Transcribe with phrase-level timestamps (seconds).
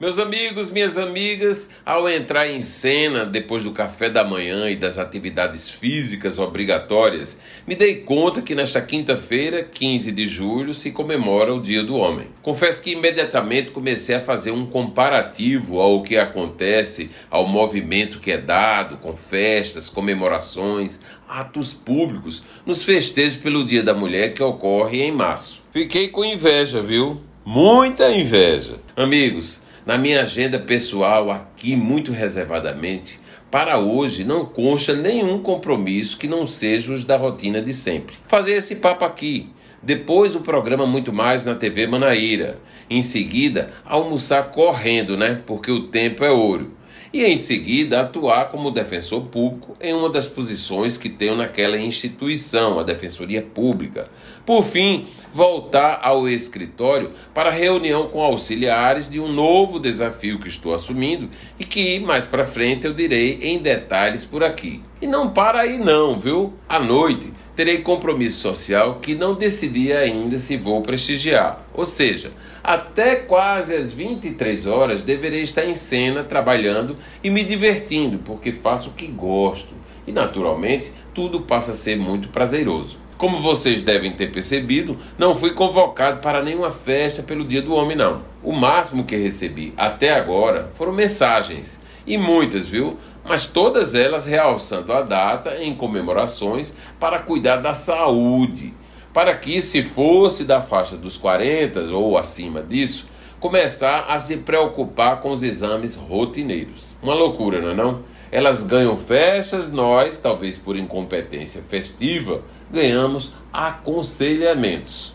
[0.00, 4.98] Meus amigos, minhas amigas, ao entrar em cena depois do café da manhã e das
[4.98, 11.60] atividades físicas obrigatórias, me dei conta que nesta quinta-feira, 15 de julho, se comemora o
[11.60, 12.28] Dia do Homem.
[12.40, 18.38] Confesso que imediatamente comecei a fazer um comparativo ao que acontece, ao movimento que é
[18.38, 20.98] dado com festas, comemorações,
[21.28, 25.62] atos públicos nos festejos pelo Dia da Mulher que ocorre em março.
[25.70, 27.20] Fiquei com inveja, viu?
[27.44, 28.76] Muita inveja.
[28.96, 36.28] Amigos, na minha agenda pessoal, aqui muito reservadamente, para hoje não consta nenhum compromisso que
[36.28, 38.16] não seja os da rotina de sempre.
[38.26, 39.50] Fazer esse papo aqui.
[39.82, 42.58] Depois o programa Muito Mais na TV Manaíra.
[42.88, 45.40] Em seguida, almoçar correndo, né?
[45.46, 46.79] Porque o tempo é ouro
[47.12, 52.78] e em seguida atuar como defensor público em uma das posições que tenho naquela instituição,
[52.78, 54.08] a Defensoria Pública.
[54.46, 60.72] Por fim, voltar ao escritório para reunião com auxiliares de um novo desafio que estou
[60.72, 64.82] assumindo e que mais para frente eu direi em detalhes por aqui.
[65.02, 66.52] E não para aí não, viu?
[66.68, 71.64] À noite terei compromisso social que não decidi ainda se vou prestigiar.
[71.72, 78.18] Ou seja, até quase às 23 horas deverei estar em cena trabalhando e me divertindo,
[78.18, 79.74] porque faço o que gosto.
[80.06, 82.98] E naturalmente, tudo passa a ser muito prazeroso.
[83.16, 87.96] Como vocês devem ter percebido, não fui convocado para nenhuma festa pelo Dia do Homem,
[87.96, 88.22] não.
[88.42, 91.80] O máximo que recebi até agora foram mensagens
[92.10, 92.98] e muitas, viu?
[93.24, 98.74] Mas todas elas realçando a data em comemorações para cuidar da saúde,
[99.12, 103.08] para que, se fosse da faixa dos 40 ou acima disso,
[103.38, 106.96] começar a se preocupar com os exames rotineiros.
[107.02, 108.02] Uma loucura, não é não?
[108.32, 115.14] Elas ganham festas, nós, talvez por incompetência festiva, ganhamos aconselhamentos.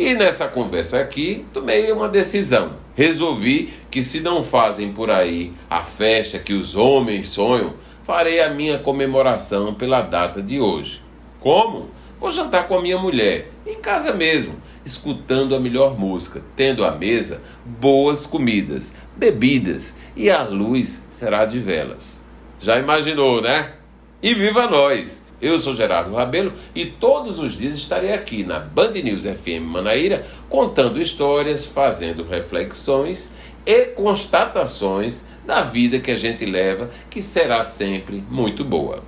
[0.00, 2.72] E nessa conversa aqui, tomei uma decisão.
[2.96, 8.48] Resolvi que se não fazem por aí a festa que os homens sonham, farei a
[8.48, 11.02] minha comemoração pela data de hoje.
[11.38, 11.90] Como?
[12.18, 14.54] Vou jantar com a minha mulher, em casa mesmo,
[14.86, 21.58] escutando a melhor música, tendo à mesa boas comidas, bebidas e a luz será de
[21.58, 22.24] velas.
[22.58, 23.74] Já imaginou, né?
[24.22, 25.29] E viva nós!
[25.40, 30.26] Eu sou Gerardo Rabelo e todos os dias estarei aqui na Band News FM Manaíra
[30.50, 33.30] contando histórias, fazendo reflexões
[33.64, 39.02] e constatações da vida que a gente leva, que será sempre muito boa.